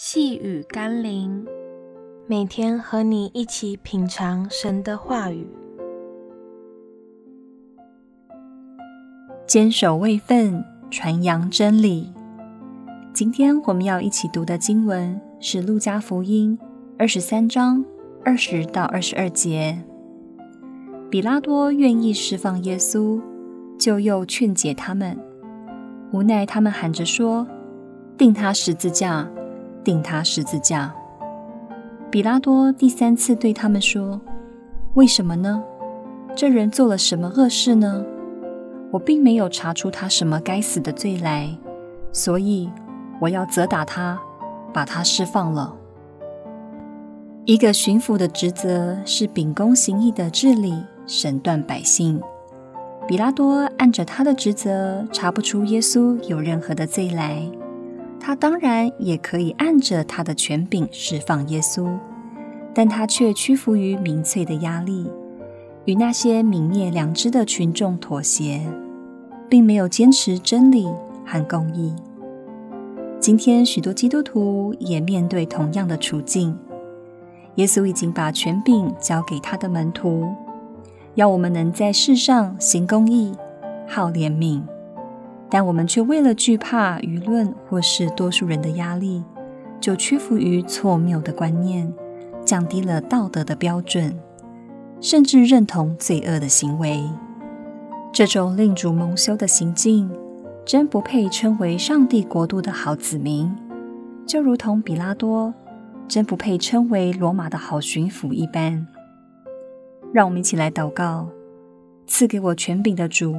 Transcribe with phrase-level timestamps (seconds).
[0.00, 1.44] 细雨甘霖，
[2.28, 5.44] 每天和你一起品尝神的话语，
[9.44, 12.12] 坚守位分，传扬真理。
[13.12, 16.56] 今天我们要一起读的经文是《路加福音》
[16.96, 17.84] 二十三章
[18.24, 19.82] 二十到二十二节。
[21.10, 23.20] 比拉多愿意释放耶稣，
[23.76, 25.18] 就又劝解他们，
[26.12, 27.48] 无奈他们喊着说
[28.16, 29.28] ：“定他十字架！”
[29.84, 30.94] 钉他十字架。
[32.10, 34.20] 比拉多第三次对他们说
[34.94, 35.62] ：“为什么呢？
[36.34, 38.04] 这人做了什么恶事呢？
[38.90, 41.54] 我并没有查出他什么该死的罪来，
[42.12, 42.70] 所以
[43.20, 44.18] 我要责打他，
[44.72, 45.74] 把他释放了。”
[47.44, 52.20] 一个巡抚的职责是秉公行义的治理、审断百姓。
[53.06, 57.42] 比拉多按着他的职责，查不出耶稣有任何的罪来。
[58.28, 61.88] 他当然也可以按着他的权柄释放耶稣，
[62.74, 65.10] 但他却屈服于民粹的压力，
[65.86, 68.60] 与那些泯灭良知的群众妥协，
[69.48, 70.86] 并没有坚持真理
[71.24, 71.96] 和公义。
[73.18, 76.54] 今天许多基督徒也面对同样的处境。
[77.54, 80.28] 耶稣已经把权柄交给他的门徒，
[81.14, 83.34] 要我们能在世上行公义、
[83.86, 84.60] 好怜悯。
[85.50, 89.24] 但我们却为了惧怕舆论或是多数人的压力，
[89.80, 91.92] 就屈服于错谬的观念，
[92.44, 94.14] 降低了道德的标准，
[95.00, 97.02] 甚至认同罪恶的行为。
[98.12, 100.10] 这种令主蒙羞的行径，
[100.64, 103.50] 真不配称为上帝国度的好子民，
[104.26, 105.54] 就如同比拉多
[106.06, 108.86] 真不配称为罗马的好巡抚一般。
[110.12, 111.28] 让我们一起来祷告：
[112.06, 113.34] 赐给我权柄的主。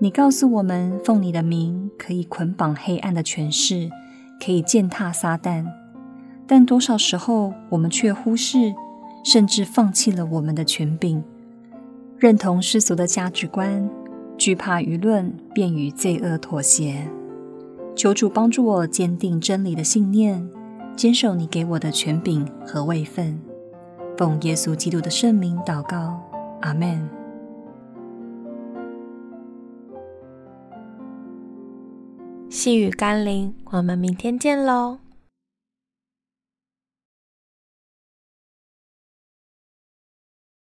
[0.00, 3.90] 你告诉我们，奉你的名可以捆绑黑暗的权势，
[4.38, 5.66] 可以践踏撒旦。
[6.46, 8.72] 但多少时候，我们却忽视，
[9.24, 11.20] 甚至放弃了我们的权柄，
[12.16, 13.90] 认同世俗的价值观，
[14.36, 17.08] 惧怕舆论，便与罪恶妥协。
[17.96, 20.48] 求主帮助我坚定真理的信念，
[20.94, 23.36] 坚守你给我的权柄和位分。
[24.16, 26.20] 奉耶稣基督的圣名祷告，
[26.60, 27.08] 阿门。
[32.50, 34.98] 细雨甘霖，我们明天见喽。